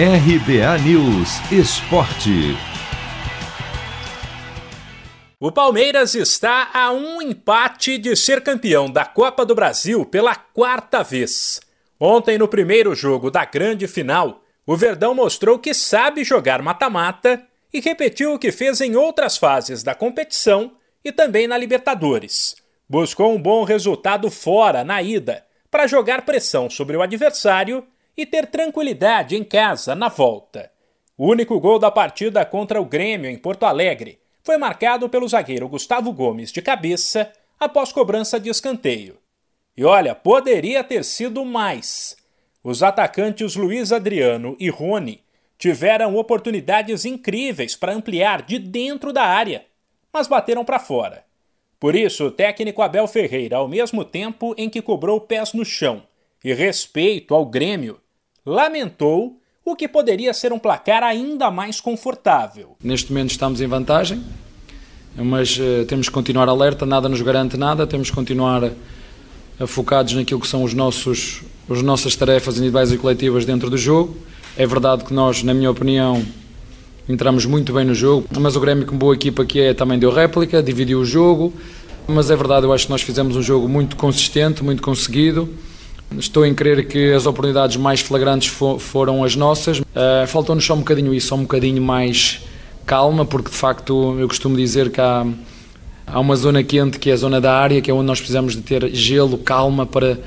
RBA 0.00 0.78
News 0.84 1.40
Esporte. 1.50 2.56
O 5.40 5.50
Palmeiras 5.50 6.14
está 6.14 6.70
a 6.72 6.92
um 6.92 7.20
empate 7.20 7.98
de 7.98 8.14
ser 8.14 8.40
campeão 8.40 8.88
da 8.88 9.04
Copa 9.04 9.44
do 9.44 9.56
Brasil 9.56 10.06
pela 10.06 10.36
quarta 10.36 11.02
vez. 11.02 11.60
Ontem, 11.98 12.38
no 12.38 12.46
primeiro 12.46 12.94
jogo 12.94 13.28
da 13.28 13.44
grande 13.44 13.88
final, 13.88 14.44
o 14.64 14.76
Verdão 14.76 15.16
mostrou 15.16 15.58
que 15.58 15.74
sabe 15.74 16.22
jogar 16.22 16.62
mata-mata 16.62 17.44
e 17.74 17.80
repetiu 17.80 18.34
o 18.34 18.38
que 18.38 18.52
fez 18.52 18.80
em 18.80 18.94
outras 18.94 19.36
fases 19.36 19.82
da 19.82 19.96
competição 19.96 20.74
e 21.04 21.10
também 21.10 21.48
na 21.48 21.58
Libertadores. 21.58 22.54
Buscou 22.88 23.34
um 23.34 23.42
bom 23.42 23.64
resultado 23.64 24.30
fora, 24.30 24.84
na 24.84 25.02
ida, 25.02 25.44
para 25.68 25.88
jogar 25.88 26.24
pressão 26.24 26.70
sobre 26.70 26.96
o 26.96 27.02
adversário 27.02 27.84
e 28.18 28.26
ter 28.26 28.48
tranquilidade 28.48 29.36
em 29.36 29.44
casa 29.44 29.94
na 29.94 30.08
volta. 30.08 30.72
O 31.16 31.28
único 31.28 31.60
gol 31.60 31.78
da 31.78 31.88
partida 31.88 32.44
contra 32.44 32.80
o 32.80 32.84
Grêmio 32.84 33.30
em 33.30 33.38
Porto 33.38 33.62
Alegre 33.64 34.18
foi 34.42 34.58
marcado 34.58 35.08
pelo 35.08 35.28
zagueiro 35.28 35.68
Gustavo 35.68 36.12
Gomes 36.12 36.50
de 36.50 36.60
cabeça 36.60 37.32
após 37.60 37.92
cobrança 37.92 38.40
de 38.40 38.50
escanteio. 38.50 39.18
E 39.76 39.84
olha, 39.84 40.16
poderia 40.16 40.82
ter 40.82 41.04
sido 41.04 41.44
mais. 41.44 42.16
Os 42.64 42.82
atacantes 42.82 43.54
Luiz 43.54 43.92
Adriano 43.92 44.56
e 44.58 44.68
Rony 44.68 45.22
tiveram 45.56 46.16
oportunidades 46.16 47.04
incríveis 47.04 47.76
para 47.76 47.92
ampliar 47.94 48.42
de 48.42 48.58
dentro 48.58 49.12
da 49.12 49.22
área, 49.22 49.64
mas 50.12 50.26
bateram 50.26 50.64
para 50.64 50.80
fora. 50.80 51.24
Por 51.78 51.94
isso, 51.94 52.26
o 52.26 52.30
técnico 52.32 52.82
Abel 52.82 53.06
Ferreira, 53.06 53.58
ao 53.58 53.68
mesmo 53.68 54.04
tempo 54.04 54.56
em 54.58 54.68
que 54.68 54.82
cobrou 54.82 55.20
pés 55.20 55.52
no 55.52 55.64
chão 55.64 56.02
e 56.42 56.52
respeito 56.52 57.32
ao 57.32 57.46
Grêmio, 57.46 58.00
lamentou 58.48 59.38
o 59.64 59.76
que 59.76 59.86
poderia 59.86 60.32
ser 60.32 60.52
um 60.52 60.58
placar 60.58 61.02
ainda 61.02 61.50
mais 61.50 61.80
confortável. 61.80 62.76
Neste 62.82 63.12
momento 63.12 63.30
estamos 63.30 63.60
em 63.60 63.66
vantagem, 63.66 64.24
mas 65.14 65.58
uh, 65.58 65.84
temos 65.86 66.08
que 66.08 66.14
continuar 66.14 66.48
alerta, 66.48 66.86
nada 66.86 67.08
nos 67.08 67.20
garante 67.20 67.56
nada, 67.58 67.86
temos 67.86 68.08
que 68.08 68.16
continuar 68.16 68.64
uh, 68.64 69.66
focados 69.66 70.14
naquilo 70.14 70.40
que 70.40 70.48
são 70.48 70.64
os 70.64 70.72
nossos, 70.72 71.42
as 71.68 71.82
nossas 71.82 72.16
tarefas 72.16 72.56
individuais 72.56 72.90
e 72.90 72.96
coletivas 72.96 73.44
dentro 73.44 73.68
do 73.68 73.76
jogo. 73.76 74.16
É 74.56 74.66
verdade 74.66 75.04
que 75.04 75.12
nós, 75.12 75.42
na 75.42 75.52
minha 75.52 75.70
opinião, 75.70 76.24
entramos 77.06 77.44
muito 77.44 77.74
bem 77.74 77.84
no 77.84 77.94
jogo, 77.94 78.26
mas 78.40 78.56
o 78.56 78.60
Grêmio, 78.60 78.86
como 78.86 78.98
boa 78.98 79.14
equipa 79.14 79.44
que 79.44 79.60
é, 79.60 79.74
também 79.74 79.98
deu 79.98 80.10
réplica, 80.10 80.62
dividiu 80.62 81.00
o 81.00 81.04
jogo. 81.04 81.52
Mas 82.06 82.30
é 82.30 82.36
verdade, 82.36 82.64
eu 82.64 82.72
acho 82.72 82.86
que 82.86 82.90
nós 82.90 83.02
fizemos 83.02 83.36
um 83.36 83.42
jogo 83.42 83.68
muito 83.68 83.94
consistente, 83.94 84.64
muito 84.64 84.82
conseguido. 84.82 85.46
Estou 86.16 86.46
em 86.46 86.54
crer 86.54 86.86
que 86.88 87.12
as 87.12 87.26
oportunidades 87.26 87.76
mais 87.76 88.00
flagrantes 88.00 88.48
foram 88.78 89.22
as 89.22 89.36
nossas. 89.36 89.80
Uh, 89.80 90.26
Faltou-nos 90.26 90.64
só 90.64 90.74
um 90.74 90.78
bocadinho 90.78 91.12
isso, 91.12 91.28
só 91.28 91.34
um 91.34 91.42
bocadinho 91.42 91.82
mais 91.82 92.40
calma, 92.86 93.26
porque 93.26 93.50
de 93.50 93.56
facto 93.56 94.16
eu 94.18 94.26
costumo 94.26 94.56
dizer 94.56 94.90
que 94.90 95.00
há, 95.00 95.26
há 96.06 96.18
uma 96.18 96.34
zona 96.34 96.62
quente 96.62 96.98
que 96.98 97.10
é 97.10 97.12
a 97.12 97.16
zona 97.16 97.40
da 97.40 97.54
área, 97.54 97.82
que 97.82 97.90
é 97.90 97.94
onde 97.94 98.06
nós 98.06 98.18
precisamos 98.18 98.56
de 98.56 98.62
ter 98.62 98.88
gelo, 98.94 99.36
calma 99.36 99.84
para 99.84 100.18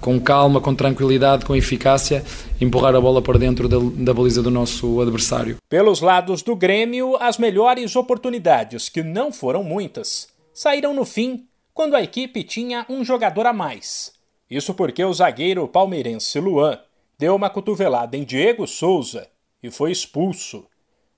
com 0.00 0.20
calma, 0.20 0.60
com 0.60 0.74
tranquilidade, 0.74 1.44
com 1.44 1.54
eficácia, 1.54 2.24
empurrar 2.60 2.94
a 2.94 3.00
bola 3.00 3.20
para 3.20 3.38
dentro 3.38 3.68
da, 3.68 3.76
da, 3.78 4.14
baliza 4.14 4.42
do 4.42 4.50
nosso 4.50 5.00
adversário. 5.00 5.56
Pelos 5.68 6.00
lados 6.00 6.42
do 6.42 6.54
Grêmio, 6.54 7.16
as 7.20 7.38
melhores 7.38 7.96
oportunidades, 7.96 8.88
que 8.88 9.02
não 9.02 9.32
foram 9.32 9.64
muitas, 9.64 10.28
saíram 10.52 10.94
no 10.94 11.04
fim, 11.04 11.44
quando 11.74 11.94
a 11.94 12.02
equipe 12.02 12.42
tinha 12.44 12.86
um 12.88 13.04
jogador 13.04 13.46
a 13.46 13.52
mais. 13.52 14.15
Isso 14.50 14.74
porque 14.74 15.04
o 15.04 15.12
zagueiro 15.12 15.66
palmeirense 15.66 16.38
Luan 16.38 16.78
deu 17.18 17.34
uma 17.34 17.50
cotovelada 17.50 18.16
em 18.16 18.24
Diego 18.24 18.66
Souza 18.66 19.28
e 19.62 19.70
foi 19.70 19.90
expulso. 19.90 20.66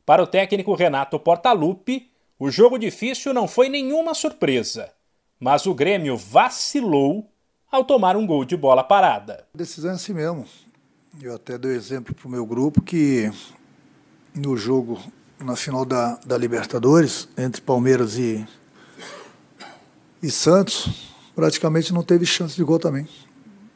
Para 0.06 0.22
o 0.22 0.26
técnico 0.26 0.74
Renato 0.74 1.18
Portaluppi, 1.18 2.10
o 2.38 2.50
jogo 2.50 2.78
difícil 2.78 3.34
não 3.34 3.46
foi 3.46 3.68
nenhuma 3.68 4.14
surpresa, 4.14 4.90
mas 5.38 5.66
o 5.66 5.74
Grêmio 5.74 6.16
vacilou 6.16 7.30
ao 7.70 7.84
tomar 7.84 8.16
um 8.16 8.26
gol 8.26 8.44
de 8.44 8.56
bola 8.56 8.82
parada. 8.82 9.46
A 9.54 9.58
decisão 9.58 9.90
é 9.90 9.94
assim 9.94 10.14
mesmo. 10.14 10.46
Eu 11.20 11.34
até 11.34 11.58
dou 11.58 11.70
exemplo 11.70 12.14
para 12.14 12.26
o 12.26 12.30
meu 12.30 12.46
grupo 12.46 12.80
que 12.80 13.30
no 14.34 14.56
jogo, 14.56 14.98
na 15.38 15.56
final 15.56 15.84
da, 15.84 16.14
da 16.24 16.38
Libertadores, 16.38 17.28
entre 17.36 17.60
Palmeiras 17.60 18.16
e, 18.16 18.46
e 20.22 20.30
Santos, 20.30 21.12
praticamente 21.34 21.92
não 21.92 22.02
teve 22.02 22.24
chance 22.24 22.54
de 22.56 22.62
gol 22.62 22.78
também. 22.78 23.06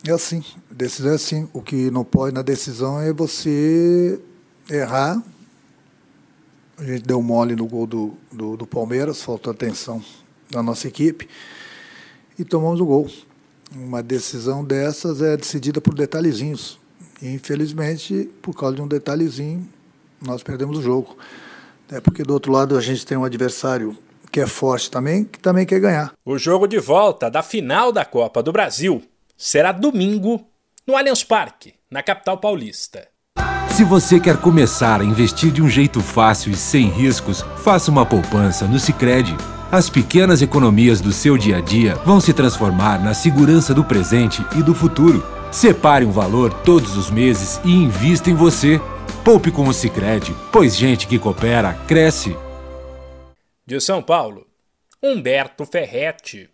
É 0.06 0.10
assim, 0.10 0.42
decisão 0.68 1.12
é 1.12 1.14
assim. 1.14 1.48
O 1.52 1.62
que 1.62 1.90
não 1.90 2.04
pode 2.04 2.34
na 2.34 2.42
decisão 2.42 3.00
é 3.00 3.12
você 3.12 4.20
errar. 4.68 5.22
A 6.76 6.84
gente 6.84 7.04
deu 7.04 7.22
mole 7.22 7.54
no 7.54 7.66
gol 7.66 7.86
do, 7.86 8.14
do, 8.32 8.56
do 8.56 8.66
Palmeiras, 8.66 9.22
faltou 9.22 9.52
atenção 9.52 10.02
da 10.50 10.60
nossa 10.60 10.88
equipe 10.88 11.28
e 12.36 12.44
tomamos 12.44 12.80
o 12.80 12.84
gol. 12.84 13.08
Uma 13.74 14.02
decisão 14.02 14.64
dessas 14.64 15.22
é 15.22 15.36
decidida 15.36 15.80
por 15.80 15.94
detalhezinhos. 15.94 16.80
E, 17.20 17.28
infelizmente, 17.28 18.28
por 18.42 18.56
causa 18.56 18.76
de 18.76 18.82
um 18.82 18.88
detalhezinho, 18.88 19.66
nós 20.20 20.42
perdemos 20.42 20.78
o 20.78 20.82
jogo. 20.82 21.16
É 21.88 22.00
porque 22.00 22.24
do 22.24 22.32
outro 22.34 22.50
lado 22.50 22.76
a 22.76 22.80
gente 22.80 23.06
tem 23.06 23.16
um 23.16 23.24
adversário 23.24 23.96
que 24.32 24.40
é 24.40 24.46
forte 24.46 24.90
também, 24.90 25.24
que 25.24 25.38
também 25.38 25.64
quer 25.64 25.78
ganhar. 25.78 26.12
O 26.24 26.36
jogo 26.38 26.66
de 26.66 26.80
volta 26.80 27.30
da 27.30 27.42
final 27.42 27.92
da 27.92 28.04
Copa 28.04 28.42
do 28.42 28.50
Brasil 28.50 29.02
será 29.36 29.72
domingo 29.72 30.46
no 30.86 30.96
Allianz 30.96 31.24
Parque, 31.24 31.74
na 31.90 32.02
capital 32.02 32.38
paulista. 32.38 33.08
Se 33.70 33.84
você 33.84 34.20
quer 34.20 34.36
começar 34.36 35.00
a 35.00 35.04
investir 35.04 35.50
de 35.50 35.62
um 35.62 35.68
jeito 35.68 36.00
fácil 36.00 36.52
e 36.52 36.56
sem 36.56 36.88
riscos, 36.88 37.40
faça 37.64 37.90
uma 37.90 38.04
poupança 38.04 38.66
no 38.66 38.78
Sicredi. 38.78 39.34
As 39.70 39.88
pequenas 39.88 40.42
economias 40.42 41.00
do 41.00 41.10
seu 41.10 41.38
dia 41.38 41.56
a 41.56 41.60
dia 41.62 41.94
vão 42.04 42.20
se 42.20 42.34
transformar 42.34 43.02
na 43.02 43.14
segurança 43.14 43.72
do 43.72 43.82
presente 43.82 44.44
e 44.54 44.62
do 44.62 44.74
futuro. 44.74 45.24
Separe 45.50 46.04
um 46.04 46.12
valor 46.12 46.52
todos 46.62 46.98
os 46.98 47.10
meses 47.10 47.58
e 47.64 47.70
invista 47.70 48.28
em 48.28 48.34
você. 48.34 48.78
Poupe 49.24 49.50
com 49.50 49.66
o 49.66 49.72
Sicredi, 49.72 50.36
pois 50.52 50.76
gente 50.76 51.06
que 51.06 51.18
coopera 51.18 51.72
cresce. 51.88 52.36
De 53.64 53.80
São 53.80 54.02
Paulo, 54.02 54.46
Humberto 55.02 55.64
Ferretti. 55.64 56.52